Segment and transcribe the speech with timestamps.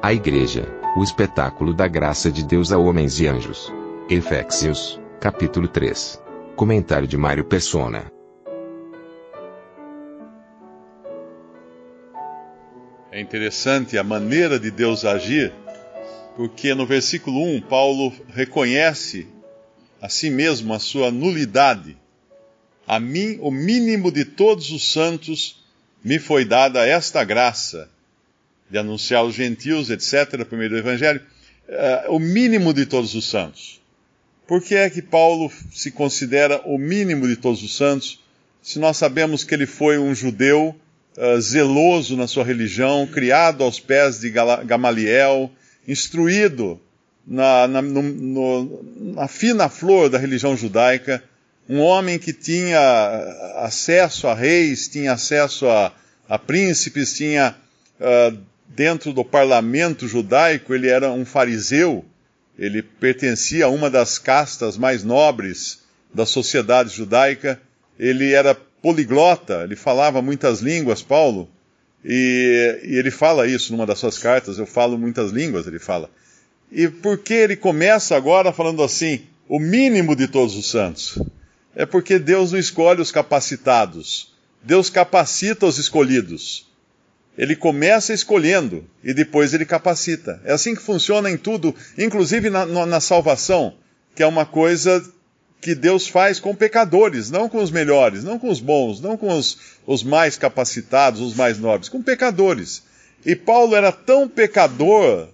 [0.00, 0.64] A Igreja,
[0.96, 3.72] o espetáculo da graça de Deus a homens e anjos.
[4.08, 6.22] Efésios, capítulo 3.
[6.54, 8.06] Comentário de Mário Persona.
[13.10, 15.52] É interessante a maneira de Deus agir,
[16.36, 19.26] porque no versículo 1, Paulo reconhece
[20.00, 21.98] a si mesmo a sua nulidade.
[22.86, 25.60] A mim, o mínimo de todos os santos,
[26.04, 27.90] me foi dada esta graça
[28.70, 31.20] de anunciar aos gentios, etc., primeiro do Evangelho,
[31.68, 33.80] uh, o mínimo de todos os santos.
[34.46, 38.20] Por que é que Paulo se considera o mínimo de todos os santos,
[38.62, 40.74] se nós sabemos que ele foi um judeu
[41.16, 45.50] uh, zeloso na sua religião, criado aos pés de Gamaliel,
[45.86, 46.80] instruído
[47.26, 51.22] na, na, no, no, na fina flor da religião judaica,
[51.68, 52.80] um homem que tinha
[53.56, 55.92] acesso a reis, tinha acesso a,
[56.26, 57.54] a príncipes, tinha
[58.00, 62.04] uh, dentro do parlamento judaico, ele era um fariseu,
[62.58, 65.80] ele pertencia a uma das castas mais nobres
[66.12, 67.60] da sociedade judaica,
[67.98, 71.48] ele era poliglota, ele falava muitas línguas, Paulo,
[72.04, 76.08] e, e, ele fala isso numa das suas cartas, eu falo muitas línguas, ele fala.
[76.70, 81.18] E por que ele começa agora falando assim, o mínimo de todos os santos?
[81.78, 84.32] é porque Deus não escolhe os capacitados.
[84.60, 86.67] Deus capacita os escolhidos.
[87.38, 90.40] Ele começa escolhendo e depois ele capacita.
[90.44, 93.74] É assim que funciona em tudo, inclusive na, na salvação,
[94.16, 95.00] que é uma coisa
[95.60, 99.28] que Deus faz com pecadores, não com os melhores, não com os bons, não com
[99.28, 99.56] os,
[99.86, 102.82] os mais capacitados, os mais nobres, com pecadores.
[103.24, 105.28] E Paulo era tão pecador,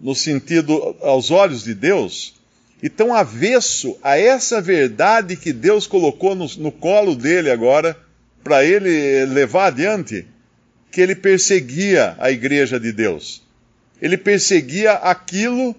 [0.00, 2.34] no sentido aos olhos de Deus,
[2.82, 7.96] e tão avesso a essa verdade que Deus colocou no, no colo dele agora,
[8.42, 10.26] para ele levar adiante,
[10.94, 13.42] que ele perseguia a igreja de Deus.
[14.00, 15.74] Ele perseguia aquilo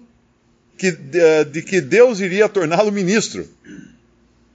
[0.76, 3.48] que, de, de que Deus iria torná-lo ministro.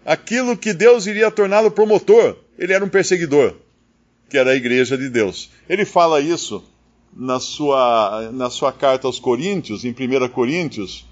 [0.05, 2.37] Aquilo que Deus iria torná-lo promotor.
[2.59, 3.55] Ele era um perseguidor,
[4.29, 5.49] que era a igreja de Deus.
[5.67, 6.63] Ele fala isso
[7.11, 11.07] na sua, na sua carta aos Coríntios, em 1 Coríntios,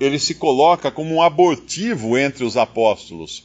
[0.00, 3.44] ele se coloca como um abortivo entre os apóstolos.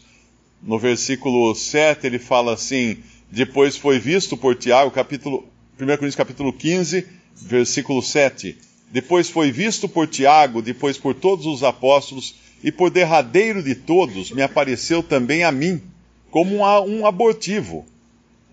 [0.61, 2.97] No versículo 7 ele fala assim:
[3.29, 5.45] depois foi visto por Tiago, capítulo,
[5.79, 7.05] 1 Coríntios capítulo 15,
[7.35, 8.57] versículo 7.
[8.91, 14.31] Depois foi visto por Tiago, depois por todos os apóstolos, e por derradeiro de todos
[14.31, 15.81] me apareceu também a mim,
[16.29, 17.85] como um abortivo,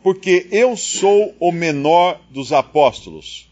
[0.02, 3.48] porque eu sou o menor dos apóstolos,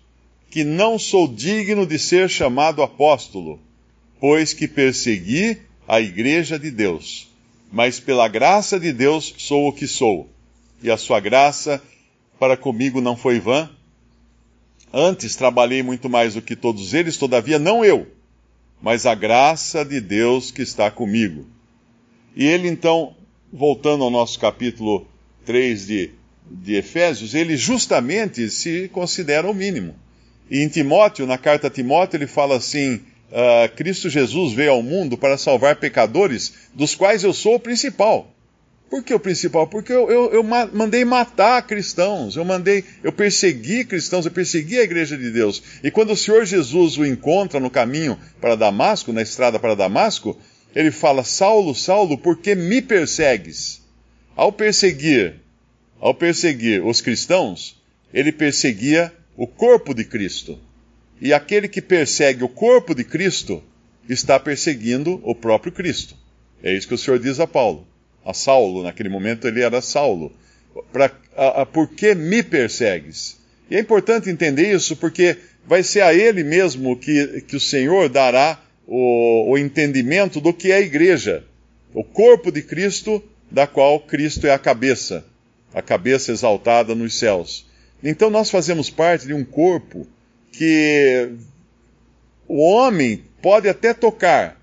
[0.51, 3.61] que não sou digno de ser chamado apóstolo
[4.21, 7.29] pois que persegui a igreja de Deus.
[7.77, 10.31] Mas pela graça de Deus sou o que sou,
[10.83, 11.83] e a sua graça
[12.41, 13.69] para comigo não foi vã.
[14.91, 18.07] Antes trabalhei muito mais do que todos eles, todavia não eu,
[18.81, 21.47] mas a graça de Deus que está comigo.
[22.35, 23.15] E ele então,
[23.53, 25.07] voltando ao nosso capítulo
[25.45, 26.11] 3 de,
[26.51, 29.95] de Efésios, ele justamente se considera o mínimo.
[30.51, 34.83] E em Timóteo, na carta a Timóteo, ele fala assim: uh, Cristo Jesus veio ao
[34.83, 38.33] mundo para salvar pecadores, dos quais eu sou o principal.
[38.89, 39.67] Por que o principal?
[39.67, 44.85] Porque eu, eu, eu mandei matar cristãos, eu mandei, eu persegui cristãos, eu persegui a
[44.85, 45.61] igreja de Deus.
[45.83, 50.39] E quando o Senhor Jesus o encontra no caminho para Damasco, na estrada para Damasco,
[50.75, 53.83] ele fala: Saulo, Saulo, por que me persegues?
[54.37, 55.41] Ao perseguir,
[55.99, 57.83] ao perseguir os cristãos,
[58.15, 60.59] ele perseguia o corpo de Cristo.
[61.21, 63.63] E aquele que persegue o corpo de Cristo
[64.09, 66.15] está perseguindo o próprio Cristo.
[66.63, 67.87] É isso que o Senhor diz a Paulo.
[68.25, 70.33] A Saulo, naquele momento ele era Saulo.
[70.93, 73.39] Pra, a, a, por que me persegues?
[73.71, 75.37] E é importante entender isso porque
[75.67, 80.71] vai ser a ele mesmo que, que o Senhor dará o, o entendimento do que
[80.71, 81.45] é a igreja,
[81.93, 85.25] o corpo de Cristo, da qual Cristo é a cabeça,
[85.75, 87.67] a cabeça exaltada nos céus.
[88.03, 90.07] Então nós fazemos parte de um corpo
[90.57, 91.33] que
[92.49, 94.61] o homem pode até tocar,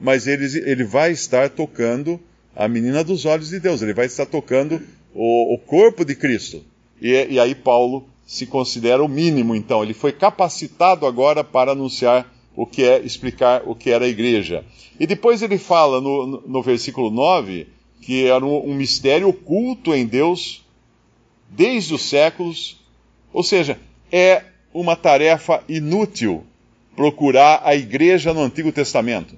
[0.00, 2.20] mas ele, ele vai estar tocando
[2.54, 4.80] a menina dos olhos de Deus, ele vai estar tocando
[5.14, 6.62] o, o corpo de Cristo.
[7.00, 9.82] E, e aí Paulo se considera o mínimo, então.
[9.82, 14.64] Ele foi capacitado agora para anunciar o que é, explicar o que era a igreja.
[15.00, 17.66] E depois ele fala no, no versículo 9
[18.00, 20.64] que era um, um mistério oculto em Deus
[21.48, 22.80] desde os séculos.
[23.32, 23.78] Ou seja,
[24.10, 26.44] é uma tarefa inútil
[26.96, 29.34] procurar a igreja no Antigo Testamento.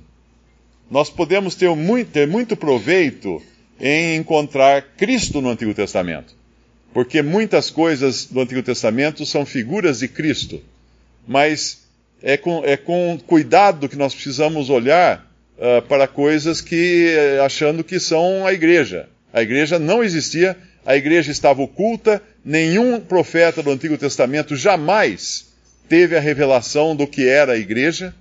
[0.90, 3.42] Nós podemos ter muito, ter muito proveito
[3.80, 6.34] em encontrar Cristo no Antigo Testamento.
[6.92, 10.62] Porque muitas coisas do Antigo Testamento são figuras de Cristo.
[11.26, 11.84] Mas
[12.22, 15.28] é com, é com cuidado que nós precisamos olhar
[15.58, 17.14] uh, para coisas que,
[17.44, 19.08] achando que são a igreja.
[19.32, 25.52] A igreja não existia, a igreja estava oculta, nenhum profeta do Antigo Testamento jamais
[25.88, 28.14] teve a revelação do que era a igreja.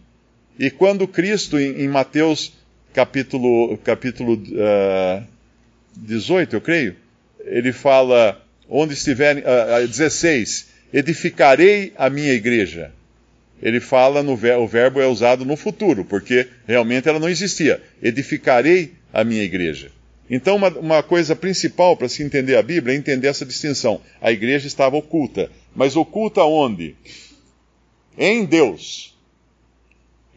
[0.57, 2.53] E quando Cristo, em, Mateus
[2.93, 5.23] capítulo, capítulo uh,
[5.97, 6.95] 18, eu creio,
[7.43, 12.91] ele fala, onde estiver, uh, 16, edificarei a minha igreja.
[13.61, 17.81] Ele fala, no ver, o verbo é usado no futuro, porque realmente ela não existia.
[18.01, 19.89] Edificarei a minha igreja.
[20.29, 24.01] Então, uma, uma coisa principal para se entender a Bíblia é entender essa distinção.
[24.21, 25.51] A igreja estava oculta.
[25.75, 26.95] Mas oculta onde?
[28.17, 29.13] Em Deus.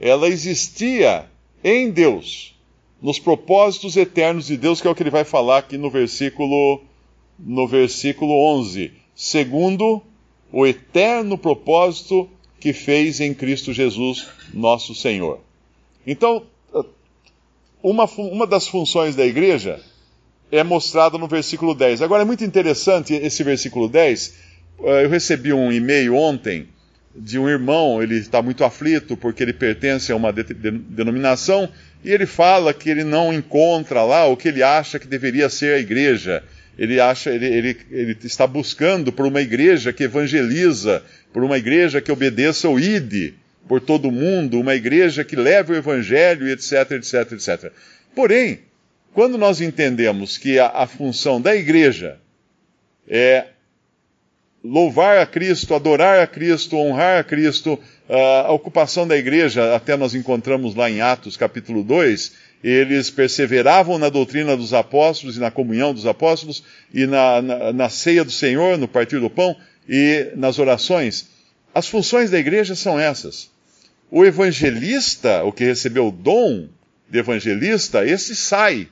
[0.01, 1.27] Ela existia
[1.63, 2.55] em Deus
[3.01, 6.83] nos propósitos eternos de Deus, que é o que ele vai falar aqui no versículo,
[7.39, 8.93] no versículo 11.
[9.15, 10.03] Segundo
[10.53, 12.29] o eterno propósito
[12.59, 15.41] que fez em Cristo Jesus, nosso Senhor.
[16.07, 16.45] Então,
[17.91, 19.79] uma, uma das funções da igreja
[20.51, 22.03] é mostrada no versículo 10.
[22.03, 24.35] Agora, é muito interessante esse versículo 10.
[24.83, 26.69] Eh, eu recebi um e-mail ontem
[27.15, 31.69] de um irmão, ele está muito aflito porque ele pertence a uma de, de, denominação
[32.05, 35.75] e ele fala que ele não encontra lá o que ele acha que deveria ser
[35.75, 36.43] a igreja.
[36.77, 42.01] Ele acha, ele, ele, ele está buscando por uma igreja que evangeliza, por uma igreja
[42.01, 43.35] que obedeça o ID
[43.69, 47.73] por todo mundo, uma igreja que leve o evangelho, etc, etc, etc.
[48.15, 48.61] Porém,
[49.13, 52.19] quando nós entendemos que a, a função da igreja
[53.09, 53.47] é
[54.63, 57.79] louvar a Cristo, adorar a Cristo, honrar a Cristo,
[58.09, 64.09] a ocupação da igreja, até nós encontramos lá em Atos capítulo 2, eles perseveravam na
[64.09, 68.77] doutrina dos apóstolos e na comunhão dos apóstolos e na, na, na ceia do Senhor,
[68.77, 69.57] no partir do pão
[69.89, 71.29] e nas orações.
[71.75, 73.51] As funções da igreja são essas.
[74.11, 76.69] O evangelista, o que recebeu o dom
[77.09, 78.89] de evangelista, esse sai.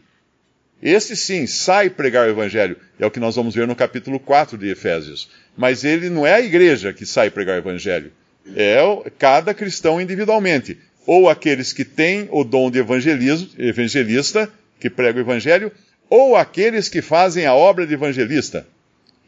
[0.83, 2.77] Esse sim, sai pregar o evangelho.
[2.99, 5.31] É o que nós vamos ver no capítulo 4 de Efésios.
[5.57, 8.13] Mas ele não é a igreja que sai pregar o evangelho.
[8.57, 8.79] É
[9.19, 10.79] cada cristão individualmente.
[11.07, 14.51] Ou aqueles que têm o dom de evangelismo, evangelista,
[14.81, 15.71] que prega o evangelho,
[16.11, 18.67] ou aqueles que fazem a obra de evangelista,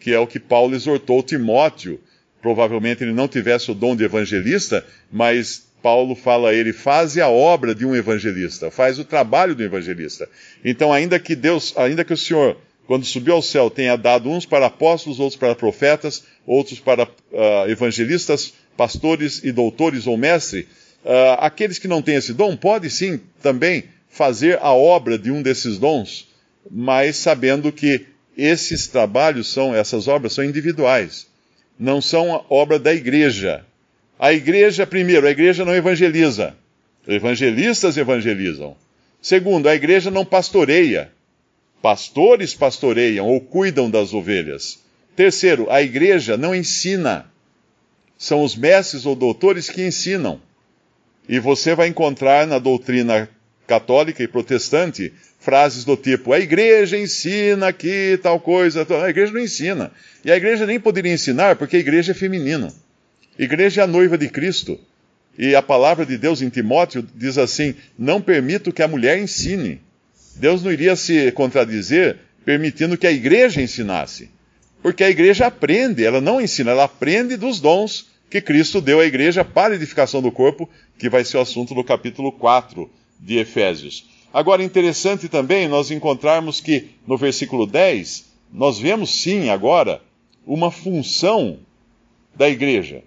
[0.01, 2.01] que é o que Paulo exortou Timóteo.
[2.43, 7.29] Provavelmente ele não tivesse o dom de evangelista, mas Paulo fala a ele, faz a
[7.29, 10.29] obra de um evangelista, faz o trabalho do evangelista.
[10.65, 12.57] Então, ainda que Deus, ainda que o Senhor
[12.89, 17.69] quando subiu ao céu, tenha dado uns para apóstolos, outros para profetas, outros para uh,
[17.71, 20.67] evangelistas, pastores e doutores ou mestre,
[21.05, 25.41] uh, aqueles que não têm esse dom podem sim também fazer a obra de um
[25.41, 26.27] desses dons,
[26.69, 28.07] mas sabendo que
[28.37, 31.29] esses trabalhos são, essas obras são individuais,
[31.79, 33.65] não são obra da igreja.
[34.19, 36.55] A igreja, primeiro, a igreja não evangeliza.
[37.07, 38.77] Evangelistas evangelizam.
[39.21, 41.11] Segundo, a igreja não pastoreia.
[41.83, 44.79] Pastores pastoreiam ou cuidam das ovelhas.
[45.15, 47.31] Terceiro, a igreja não ensina.
[48.19, 50.41] São os mestres ou doutores que ensinam.
[51.29, 53.29] E você vai encontrar na doutrina
[53.67, 58.87] católica e protestante frases do tipo: a igreja ensina aqui tal coisa.
[59.05, 59.93] A igreja não ensina.
[60.25, 62.73] E a igreja nem poderia ensinar porque a igreja é feminina.
[63.39, 64.79] Igreja é a noiva de Cristo.
[65.39, 69.81] E a palavra de Deus em Timóteo diz assim: não permito que a mulher ensine.
[70.37, 74.31] Deus não iria se contradizer permitindo que a igreja ensinasse.
[74.83, 79.05] Porque a igreja aprende, ela não ensina, ela aprende dos dons que Cristo deu à
[79.05, 82.89] igreja para a edificação do corpo, que vai ser o assunto do capítulo 4
[83.19, 84.07] de Efésios.
[84.33, 90.01] Agora, interessante também nós encontrarmos que no versículo 10, nós vemos sim agora
[90.47, 91.59] uma função
[92.37, 93.03] da igreja,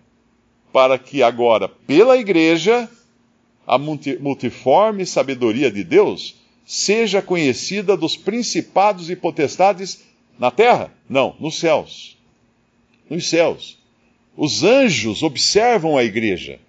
[0.71, 2.89] para que agora, pela igreja,
[3.65, 6.35] a multiforme sabedoria de Deus
[6.65, 10.03] seja conhecida dos principados e potestades
[10.37, 10.91] na terra?
[11.09, 12.17] Não, nos céus.
[13.09, 13.77] Nos céus.
[14.37, 16.59] Os anjos observam a igreja.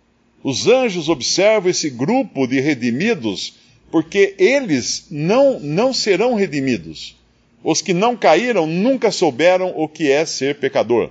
[0.43, 3.55] Os anjos observam esse grupo de redimidos
[3.91, 7.17] porque eles não, não serão redimidos.
[7.63, 11.11] Os que não caíram nunca souberam o que é ser pecador.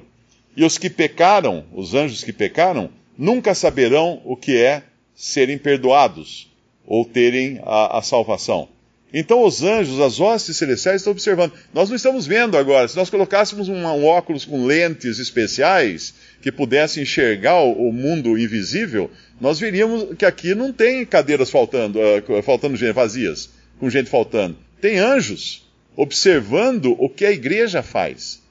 [0.59, 4.83] E os que pecaram, os anjos que pecaram, nunca saberão o que é
[5.15, 6.51] serem perdoados
[6.85, 8.67] ou terem a, a salvação.
[9.13, 11.53] Então os anjos, as hostes celestiais estão observando.
[11.73, 12.89] Nós não estamos vendo agora.
[12.89, 18.37] Se nós colocássemos um, um óculos com lentes especiais que pudesse enxergar o, o, mundo
[18.37, 23.49] invisível, nós veríamos que aqui não tem cadeiras faltando, uh, faltando gente, vazias,
[23.79, 24.57] com gente faltando.
[24.81, 28.41] Tem anjos observando o que a igreja faz,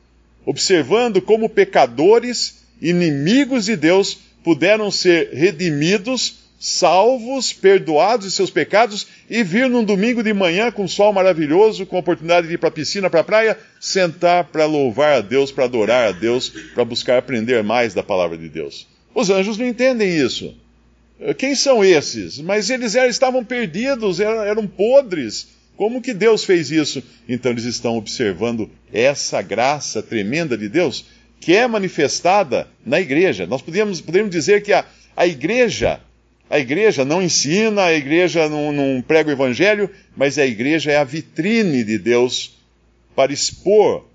[0.48, 9.42] observando como pecadores, inimigos de Deus, puderam ser redimidos salvos, perdoados de seus pecados e
[9.42, 12.72] vir num domingo de manhã com sol maravilhoso, com a oportunidade de ir para a
[12.72, 17.18] piscina, para a praia, sentar para louvar a Deus, para adorar a Deus, para buscar
[17.18, 18.86] aprender mais da palavra de Deus.
[19.14, 20.56] Os anjos não entendem isso.
[21.36, 22.40] Quem são esses?
[22.40, 25.57] Mas eles eram, estavam perdidos, eram, eram podres.
[25.78, 27.00] Como que Deus fez isso?
[27.28, 31.04] Então eles estão observando essa graça tremenda de Deus
[31.40, 33.46] que é manifestada na igreja.
[33.46, 34.84] Nós podemos, podemos dizer que a,
[35.16, 36.00] a igreja
[36.50, 40.96] a igreja não ensina, a igreja não, não prega o evangelho, mas a igreja é
[40.96, 42.56] a vitrine de Deus
[43.14, 44.06] para expor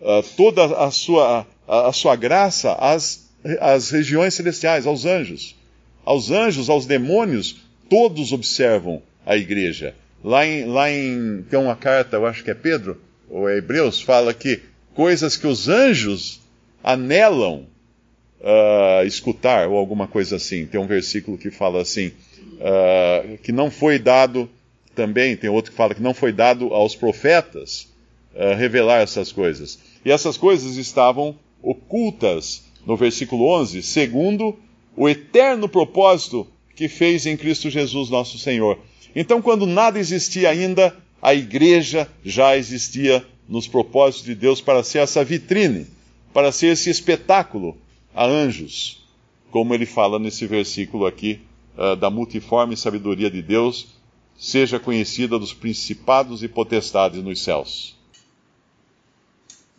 [0.00, 3.28] uh, toda a sua, a, a sua graça às,
[3.60, 5.56] às regiões celestiais, aos anjos.
[6.02, 7.56] Aos anjos, aos demônios,
[7.90, 9.94] todos observam a igreja.
[10.22, 14.00] Lá em, lá em tem uma carta, eu acho que é Pedro, ou é Hebreus,
[14.00, 14.60] fala que
[14.94, 16.40] coisas que os anjos
[16.82, 17.66] anelam
[18.40, 20.66] uh, escutar, ou alguma coisa assim.
[20.66, 22.08] Tem um versículo que fala assim,
[22.58, 24.48] uh, que não foi dado
[24.94, 27.88] também, tem outro que fala que não foi dado aos profetas
[28.34, 29.78] uh, revelar essas coisas.
[30.04, 34.58] E essas coisas estavam ocultas no versículo 11, segundo
[34.96, 38.78] o eterno propósito que fez em Cristo Jesus nosso Senhor.
[39.14, 44.98] Então, quando nada existia ainda, a igreja já existia nos propósitos de Deus para ser
[44.98, 45.86] essa vitrine,
[46.32, 47.76] para ser esse espetáculo
[48.14, 49.04] a anjos,
[49.50, 51.40] como ele fala nesse versículo aqui,
[51.76, 53.88] uh, da multiforme sabedoria de Deus,
[54.38, 57.96] seja conhecida dos principados e potestades nos céus.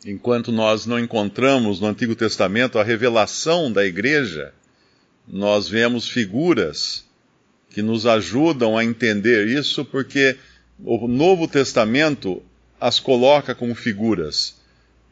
[0.06, 4.54] Enquanto nós não encontramos no Antigo Testamento a revelação da igreja,
[5.28, 7.06] nós vemos figuras
[7.72, 10.38] que nos ajudam a entender isso, porque
[10.84, 12.44] o Novo Testamento
[12.80, 14.60] as coloca como figuras.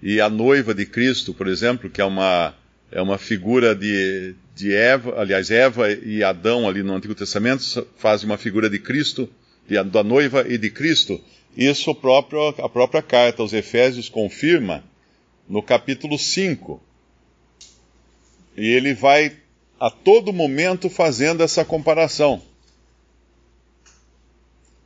[0.02, 2.54] E a noiva de Cristo, por exemplo, que é uma
[2.92, 8.28] é uma figura de, de Eva, aliás, Eva e Adão ali no Antigo Testamento fazem
[8.28, 9.30] uma figura de Cristo,
[9.68, 11.22] de, da noiva e de Cristo.
[11.56, 14.84] Isso próprio, a própria carta aos Efésios confirma
[15.48, 16.82] no capítulo 5.
[18.58, 19.38] E ele vai
[19.80, 22.42] a todo momento fazendo essa comparação.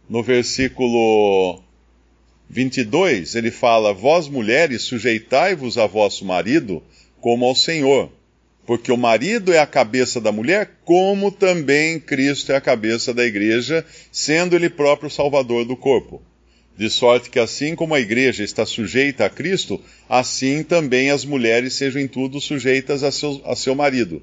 [0.09, 1.61] No versículo
[2.49, 6.83] 22, ele fala: Vós mulheres, sujeitai-vos a vosso marido
[7.21, 8.11] como ao Senhor.
[8.65, 13.25] Porque o marido é a cabeça da mulher, como também Cristo é a cabeça da
[13.25, 16.21] igreja, sendo ele próprio salvador do corpo.
[16.77, 21.73] De sorte que, assim como a igreja está sujeita a Cristo, assim também as mulheres
[21.73, 24.21] sejam em tudo sujeitas a seu, a seu marido.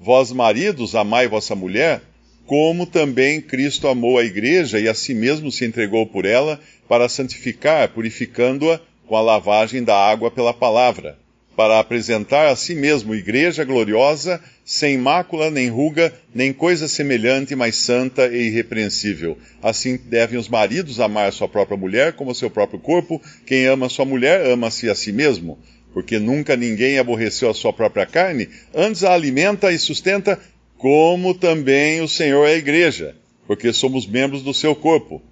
[0.00, 2.02] Vós, maridos, amai vossa mulher,
[2.46, 7.08] como também Cristo amou a igreja e a si mesmo se entregou por ela, para
[7.08, 11.16] santificar, purificando-a com a lavagem da água pela palavra
[11.56, 17.76] para apresentar a si mesmo igreja gloriosa, sem mácula, nem ruga, nem coisa semelhante, mas
[17.76, 19.36] santa e irrepreensível.
[19.62, 23.20] Assim devem os maridos amar sua própria mulher como seu próprio corpo.
[23.46, 25.58] Quem ama sua mulher, ama-se a si mesmo.
[25.92, 30.40] Porque nunca ninguém aborreceu a sua própria carne, antes a alimenta e sustenta,
[30.82, 33.14] como também o Senhor é a igreja,
[33.46, 35.22] porque somos membros do seu corpo.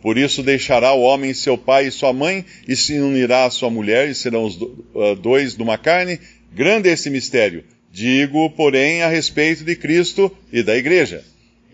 [0.00, 3.68] Por isso deixará o homem seu pai e sua mãe, e se unirá à sua
[3.68, 6.20] mulher, e serão os uh, dois numa carne.
[6.54, 7.64] Grande é esse mistério.
[7.90, 11.24] Digo, porém, a respeito de Cristo e da igreja.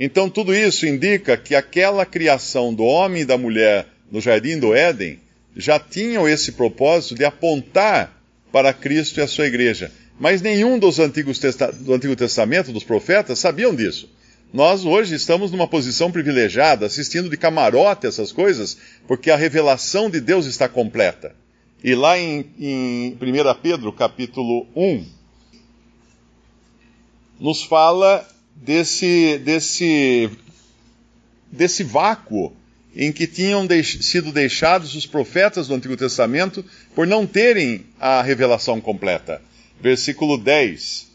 [0.00, 4.74] Então, tudo isso indica que aquela criação do homem e da mulher no jardim do
[4.74, 5.20] Éden
[5.54, 8.18] já tinham esse propósito de apontar
[8.50, 9.92] para Cristo e a sua igreja.
[10.18, 11.38] Mas nenhum dos antigos
[11.80, 14.08] do Antigo Testamento, dos profetas, sabiam disso.
[14.52, 20.20] Nós hoje estamos numa posição privilegiada, assistindo de camarote essas coisas, porque a revelação de
[20.20, 21.34] Deus está completa.
[21.84, 25.04] E lá em, em 1 Pedro, capítulo 1,
[27.38, 30.30] nos fala desse, desse,
[31.52, 32.56] desse vácuo
[32.94, 38.22] em que tinham deix sido deixados os profetas do Antigo Testamento por não terem a
[38.22, 39.42] revelação completa.
[39.80, 41.06] Versículo 10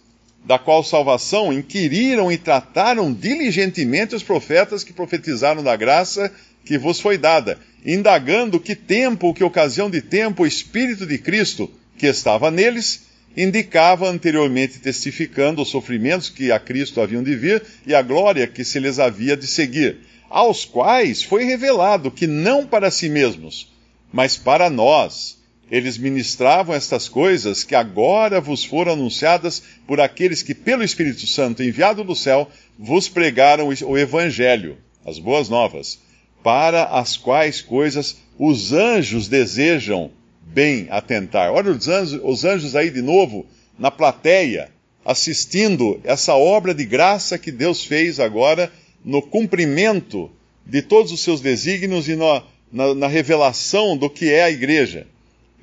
[0.44, 6.32] da qual salvação inquiriram e trataram diligentemente os profetas que profetizaram da graça
[6.65, 11.70] que vos foi dada, indagando que tempo, que ocasião de tempo o Espírito de Cristo,
[11.98, 17.96] que estava neles, indicava anteriormente testificando os sofrimentos que a Cristo haviam de vir e
[17.96, 20.00] a glória que se lhes havia de seguir,
[20.30, 23.72] aos quais foi revelado que não para si mesmos,
[24.12, 25.38] mas para nós,
[25.72, 31.63] eles ministravam estas coisas que agora vos foram anunciadas por aqueles que, pelo Espírito Santo
[31.63, 35.98] enviado do céu, vos pregaram o Evangelho, as boas novas,
[36.44, 40.12] para as quais coisas os anjos desejam
[40.42, 41.54] bem atentar.
[41.54, 43.46] Olha os anjos, os anjos aí de novo
[43.80, 44.70] na plateia,
[45.06, 48.70] assistindo essa obra de graça que Deus fez agora
[49.06, 50.30] no cumprimento
[50.66, 55.08] de todos os seus desígnios e na, na, na revelação do que é a igreja.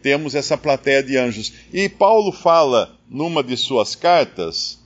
[0.03, 1.53] Temos essa plateia de anjos.
[1.73, 4.79] E Paulo fala numa de suas cartas,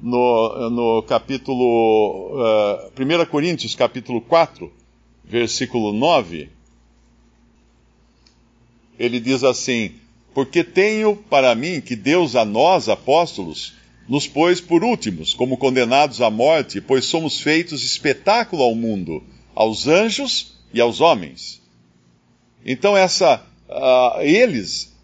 [0.00, 2.32] no, no capítulo.
[2.34, 4.72] Uh, eh, 1 Coríntios, capítulo 4,
[5.24, 6.50] versículo 9
[8.98, 9.92] ele diz assim:
[10.32, 13.74] Porque tenho para mim que Deus a nós, apóstolos,
[14.08, 19.22] nos pôs por últimos, como condenados à morte, pois somos feitos espetáculo ao mundo,
[19.54, 21.62] aos anjos e aos homens.
[22.64, 24.94] Então, essa, uh, eles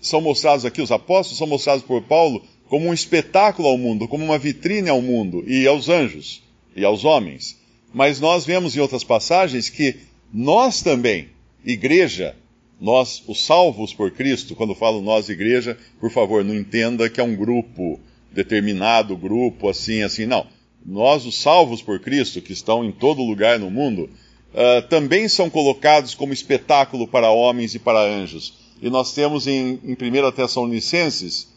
[0.00, 4.24] são mostrados aqui, os apóstolos são mostrados por Paulo como um espetáculo ao mundo, como
[4.24, 6.42] uma vitrine ao mundo e aos anjos
[6.74, 7.60] e aos homens.
[7.92, 9.96] Mas nós vemos em outras passagens que
[10.32, 11.28] nós também,
[11.64, 12.34] igreja,
[12.80, 17.22] nós, os salvos por Cristo, quando falo nós, igreja, por favor, não entenda que é
[17.22, 18.00] um grupo,
[18.32, 20.46] determinado grupo, assim, assim, não.
[20.84, 24.10] Nós, os salvos por Cristo, que estão em todo lugar no mundo,
[24.52, 28.54] uh, também são colocados como espetáculo para homens e para anjos.
[28.80, 31.48] E nós temos em, em 1 Tessalonicenses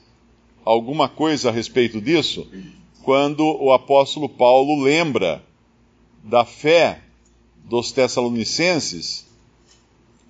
[0.64, 2.48] alguma coisa a respeito disso,
[3.04, 5.44] quando o apóstolo Paulo lembra
[6.24, 7.02] da fé
[7.64, 9.26] dos Tessalonicenses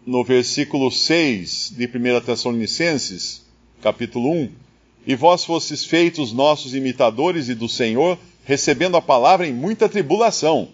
[0.06, 3.44] no versículo 6 de 1 Tessalonicenses,
[3.82, 4.50] capítulo 1,
[5.08, 10.70] e vós fostes feitos nossos imitadores e do Senhor, recebendo a palavra em muita tribulação,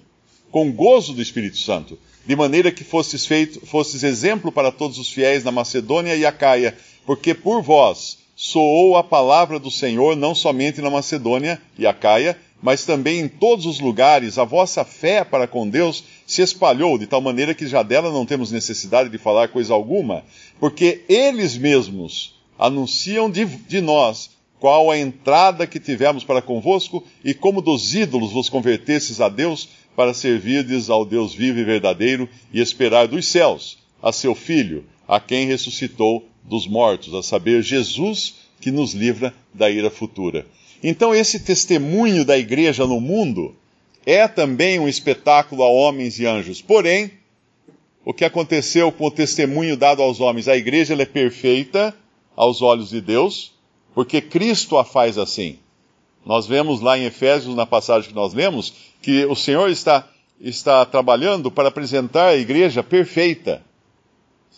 [0.51, 5.09] com gozo do Espírito Santo, de maneira que fostes, feito, fostes exemplo para todos os
[5.09, 10.81] fiéis na Macedônia e Acaia, porque por vós soou a palavra do Senhor não somente
[10.81, 14.37] na Macedônia e Acaia, mas também em todos os lugares.
[14.37, 18.25] A vossa fé para com Deus se espalhou, de tal maneira que já dela não
[18.25, 20.23] temos necessidade de falar coisa alguma,
[20.59, 24.29] porque eles mesmos anunciam de, de nós
[24.61, 29.67] qual a entrada que tivemos para convosco e como dos ídolos vos convertesses a Deus
[29.95, 35.19] para servirdes ao Deus vivo e verdadeiro e esperar dos céus a seu Filho, a
[35.19, 40.45] quem ressuscitou dos mortos, a saber, Jesus, que nos livra da ira futura.
[40.83, 43.55] Então, esse testemunho da igreja no mundo
[44.05, 46.61] é também um espetáculo a homens e anjos.
[46.61, 47.09] Porém,
[48.05, 50.47] o que aconteceu com o testemunho dado aos homens?
[50.47, 51.95] A igreja é perfeita
[52.35, 53.59] aos olhos de Deus,
[53.93, 55.59] porque Cristo a faz assim.
[56.25, 60.07] Nós vemos lá em Efésios, na passagem que nós lemos, que o Senhor está,
[60.39, 63.63] está trabalhando para apresentar a igreja perfeita,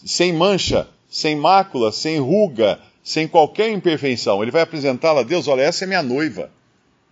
[0.06, 4.42] sem mancha, sem mácula, sem ruga, sem qualquer imperfeição.
[4.42, 6.52] Ele vai apresentá-la a Deus: olha, essa é minha noiva.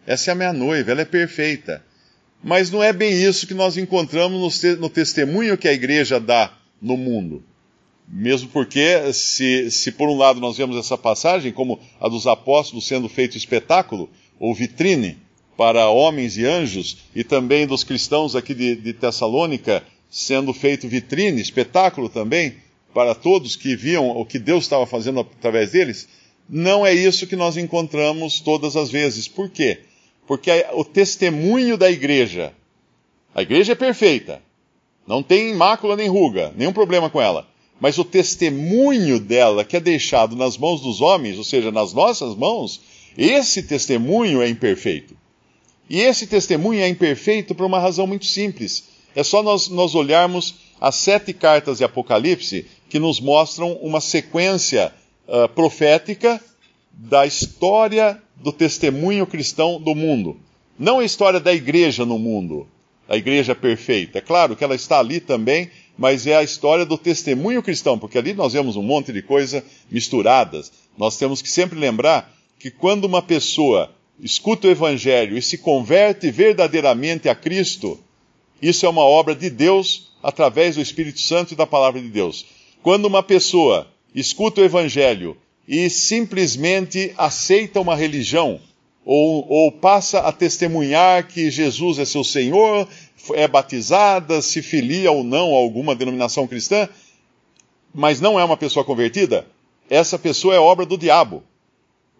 [0.05, 1.83] Essa é a minha noiva, ela é perfeita.
[2.43, 6.51] Mas não é bem isso que nós encontramos no, no testemunho que a igreja dá
[6.81, 7.43] no mundo.
[8.13, 12.85] Mesmo porque, se, se por um lado nós vemos essa passagem como a dos apóstolos
[12.85, 15.17] sendo feito espetáculo, ou vitrine,
[15.55, 21.39] para homens e anjos, e também dos cristãos aqui de, de Tessalônica sendo feito vitrine,
[21.39, 22.55] espetáculo também,
[22.93, 26.09] para todos que viam o que Deus estava fazendo através deles,
[26.49, 29.27] não é isso que nós encontramos todas as vezes.
[29.27, 29.81] Por quê?
[30.27, 32.51] Porque o testemunho da igreja,
[33.33, 34.41] a igreja é perfeita,
[35.07, 37.50] não tem mácula nem ruga, nenhum problema com ela.
[37.81, 42.35] Mas o testemunho dela, que é deixado nas mãos dos homens, ou seja, nas nossas
[42.35, 42.79] mãos,
[43.17, 45.17] esse testemunho é imperfeito.
[45.89, 48.83] E esse testemunho é imperfeito por uma razão muito simples.
[49.15, 54.93] É só nós, nós olharmos as sete cartas de Apocalipse que nos mostram uma sequência
[55.27, 56.39] uh, profética
[56.93, 60.39] da história do testemunho cristão do mundo.
[60.77, 62.67] Não a história da igreja no mundo,
[63.09, 64.19] a igreja perfeita.
[64.19, 65.69] É claro que ela está ali também,
[66.01, 69.61] mas é a história do testemunho cristão, porque ali nós vemos um monte de coisas
[69.87, 70.71] misturadas.
[70.97, 76.31] Nós temos que sempre lembrar que quando uma pessoa escuta o evangelho e se converte
[76.31, 77.99] verdadeiramente a Cristo,
[78.59, 82.47] isso é uma obra de Deus através do Espírito Santo e da palavra de Deus.
[82.81, 85.37] Quando uma pessoa escuta o Evangelho
[85.67, 88.59] e simplesmente aceita uma religião,
[89.05, 92.87] ou, ou, passa a testemunhar que Jesus é seu Senhor,
[93.33, 96.87] é batizada, se filia ou não a alguma denominação cristã,
[97.93, 99.45] mas não é uma pessoa convertida,
[99.89, 101.43] essa pessoa é obra do diabo.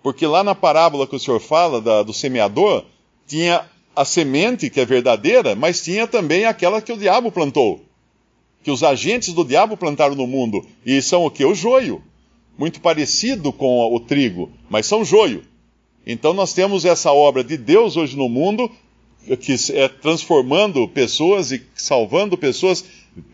[0.03, 2.83] Porque lá na parábola que o senhor fala da, do semeador,
[3.27, 7.85] tinha a semente que é verdadeira, mas tinha também aquela que o diabo plantou.
[8.63, 10.65] Que os agentes do diabo plantaram no mundo.
[10.85, 11.45] E são o que?
[11.45, 12.01] O joio.
[12.57, 15.43] Muito parecido com o trigo, mas são joio.
[16.05, 18.69] Então nós temos essa obra de Deus hoje no mundo,
[19.39, 22.83] que é transformando pessoas e salvando pessoas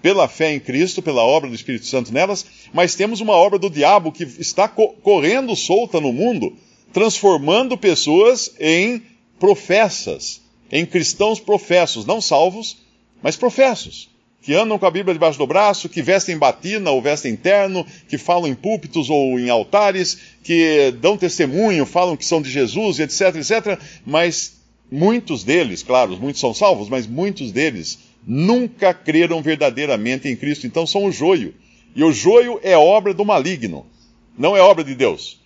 [0.02, 3.70] pela fé em Cristo, pela obra do Espírito Santo nelas, mas temos uma obra do
[3.70, 6.54] diabo que está co correndo solta no mundo,
[6.92, 9.02] transformando pessoas em
[9.40, 12.78] professas, em cristãos professos, não salvos,
[13.22, 14.10] mas professos,
[14.42, 18.18] que andam com a Bíblia debaixo do braço, que vestem batina ou vestem terno, que
[18.18, 23.36] falam em púlpitos ou em altares, que dão testemunho, falam que são de Jesus, etc,
[23.36, 24.57] etc, mas
[24.92, 30.86] muitos deles, claro, muitos são salvos, mas muitos deles nunca creram verdadeiramente em Cristo, então
[30.86, 31.54] são o joio.
[31.96, 33.86] E o joio é obra do maligno,
[34.38, 35.40] não é obra de Deus.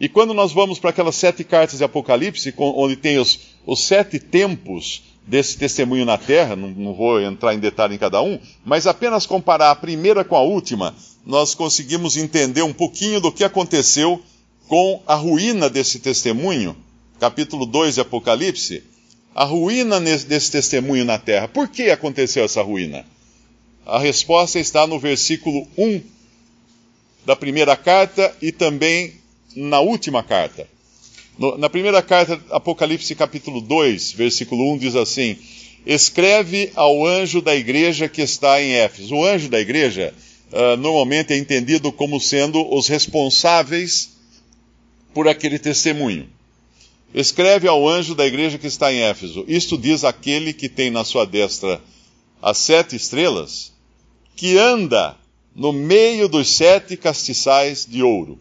[0.00, 4.18] E quando nós vamos para aquelas sete cartas de Apocalipse, onde tem os, os sete
[4.18, 8.86] tempos desse testemunho na terra, não, não, vou entrar em detalhe em cada um, mas
[8.86, 14.20] apenas comparar a primeira com a última, nós conseguimos entender um pouquinho do que aconteceu
[14.66, 16.76] com a ruína desse testemunho,
[17.22, 18.82] capítulo 2 de Apocalipse,
[19.32, 21.46] a ruína desse testemunho na terra.
[21.46, 23.06] Por que aconteceu essa ruína?
[23.86, 26.00] A resposta está no versículo 1
[27.24, 29.12] da primeira carta e também
[29.54, 30.66] na última carta.
[31.38, 35.36] No, na primeira carta, Apocalipse capítulo 2, versículo 1 diz assim:
[35.86, 39.14] Escreve ao anjo da igreja que está em Éfeso.
[39.14, 40.12] O anjo da igreja
[40.50, 44.10] uh, normalmente é entendido como sendo os responsáveis
[45.14, 46.28] por aquele testemunho.
[47.14, 51.04] Escreve ao anjo da igreja que está em Éfeso: Isto diz aquele que tem na
[51.04, 51.80] sua destra
[52.40, 53.72] as sete estrelas,
[54.34, 55.16] que anda
[55.54, 58.38] no meio dos sete castiçais de ouro.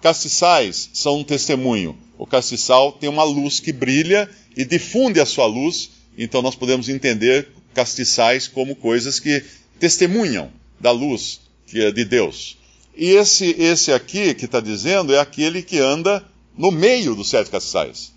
[0.00, 1.96] Castiçais são um testemunho.
[2.18, 6.88] O castiçal tem uma luz que brilha e difunde a sua luz, então nós podemos
[6.88, 9.44] entender castiçais como coisas que
[9.78, 10.50] testemunham
[10.80, 11.40] da luz
[11.74, 12.56] é de Deus.
[12.96, 16.24] E esse, esse aqui que está dizendo é aquele que anda
[16.56, 18.12] no meio dos sete castiçais.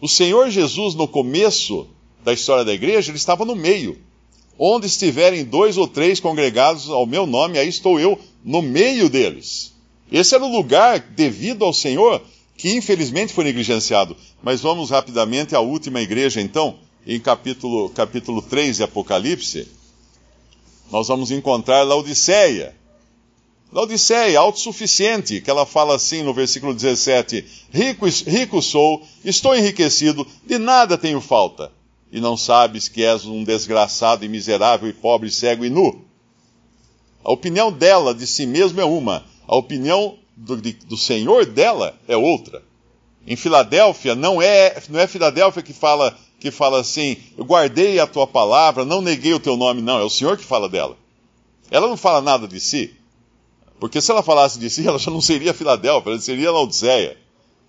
[0.00, 1.86] O Senhor Jesus, no começo
[2.24, 3.98] da história da igreja, ele estava no meio.
[4.58, 9.72] Onde estiverem dois ou três congregados ao meu nome, aí estou eu no meio deles.
[10.10, 12.22] Esse era o lugar devido ao Senhor
[12.56, 14.16] que infelizmente foi negligenciado.
[14.42, 19.68] Mas vamos rapidamente à última igreja, então, em capítulo, capítulo 3 de Apocalipse.
[20.90, 22.74] Nós vamos encontrar Laodiceia.
[23.74, 30.58] Laodiceia, autossuficiente, que ela fala assim no versículo 17: rico, rico sou, estou enriquecido, de
[30.58, 31.72] nada tenho falta.
[32.12, 36.04] E não sabes que és um desgraçado e miserável e pobre, cego e nu.
[37.24, 41.98] A opinião dela de si mesma é uma, a opinião do, de, do Senhor dela
[42.06, 42.62] é outra.
[43.26, 48.06] Em Filadélfia, não é, não é Filadélfia que fala, que fala assim, eu guardei a
[48.06, 50.96] tua palavra, não neguei o teu nome, não, é o Senhor que fala dela.
[51.72, 52.94] Ela não fala nada de si.
[53.84, 57.18] Porque se ela falasse de si, ela já não seria Filadélfia, ela seria Laodiceia.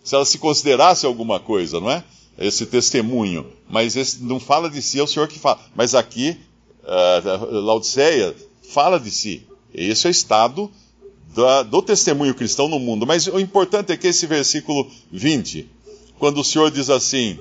[0.02, 2.06] Se ela se considerasse alguma coisa, não é?
[2.40, 3.46] Esse testemunho.
[3.70, 5.60] Mas esse não fala de si, é o Senhor que fala.
[5.76, 6.40] Mas aqui,
[6.84, 8.34] uh, Laodiceia
[8.72, 9.46] fala de si.
[9.74, 10.72] Esse é o estado
[11.36, 13.06] da, do testemunho cristão no mundo.
[13.06, 15.70] Mas o importante é que esse versículo 20,
[16.18, 17.38] quando o Senhor diz assim: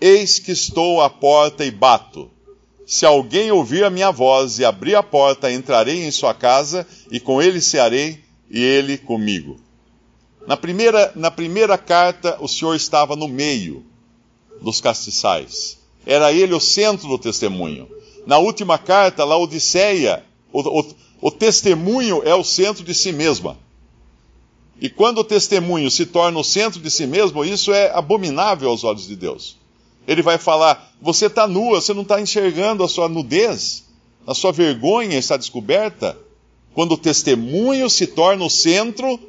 [0.00, 2.28] Eis que estou à porta e bato.
[2.88, 7.20] Se alguém ouvir a minha voz e abrir a porta, entrarei em sua casa e
[7.20, 9.60] com ele cearei e ele comigo.
[10.46, 13.84] Na primeira, na primeira carta, o Senhor estava no meio
[14.62, 15.76] dos castiçais.
[16.06, 17.86] Era ele o centro do testemunho.
[18.26, 23.58] Na última carta, Laodiceia, o, o, o testemunho é o centro de si mesma.
[24.80, 28.82] E quando o testemunho se torna o centro de si mesmo, isso é abominável aos
[28.82, 29.57] olhos de Deus.
[30.08, 33.84] Ele vai falar: você está nua, você não está enxergando a sua nudez,
[34.26, 36.16] a sua vergonha está descoberta.
[36.72, 39.20] Quando o testemunho se torna o centro,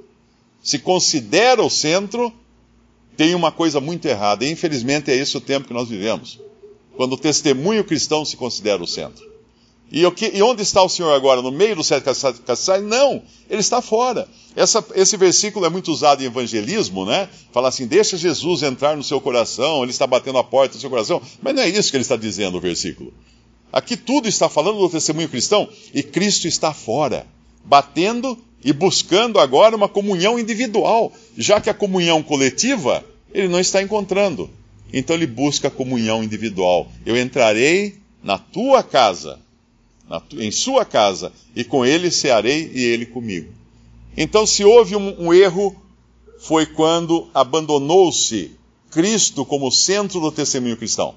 [0.63, 2.31] se considera o centro,
[3.17, 4.45] tem uma coisa muito errada.
[4.45, 6.39] E infelizmente é esse o tempo que nós vivemos.
[6.95, 9.27] Quando o testemunho cristão se considera o centro.
[9.91, 11.41] E, que, e onde está o Senhor agora?
[11.41, 12.83] No meio dos sete castiçais?
[12.83, 14.27] Não, ele está fora.
[14.55, 17.27] Essa, esse versículo é muito usado em evangelismo, né?
[17.51, 20.89] Fala assim: deixa Jesus entrar no seu coração, ele está batendo a porta do seu
[20.89, 21.21] coração.
[21.41, 23.11] Mas não é isso que ele está dizendo o versículo.
[23.71, 27.25] Aqui tudo está falando do testemunho cristão e Cristo está fora,
[27.63, 33.81] batendo e buscando agora uma comunhão individual, já que a comunhão coletiva ele não está
[33.81, 34.49] encontrando.
[34.91, 36.91] Então ele busca a comunhão individual.
[37.05, 39.39] Eu entrarei na tua casa,
[40.33, 43.53] em sua casa, e com ele cearei e ele comigo.
[44.17, 45.75] Então, se houve um, um erro,
[46.39, 48.51] foi quando abandonou-se
[48.89, 51.15] Cristo como centro do testemunho cristão.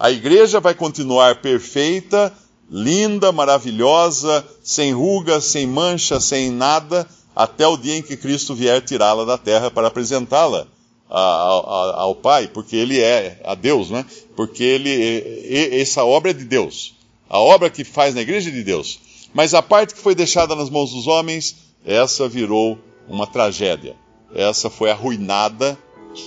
[0.00, 2.32] A igreja vai continuar perfeita,
[2.70, 8.80] linda, maravilhosa, sem rugas, sem mancha, sem nada, até o dia em que Cristo vier
[8.82, 10.66] tirá-la da terra para apresentá-la
[11.10, 14.04] ao Pai, porque Ele é a Deus, né?
[14.36, 16.97] Porque ele, essa obra é de Deus.
[17.28, 19.00] A obra que faz na igreja de Deus.
[19.34, 23.96] Mas a parte que foi deixada nas mãos dos homens, essa virou uma tragédia.
[24.34, 25.78] Essa foi arruinada